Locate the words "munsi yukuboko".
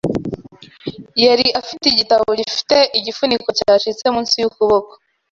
4.13-4.91